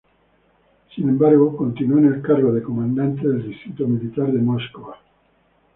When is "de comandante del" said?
2.53-3.47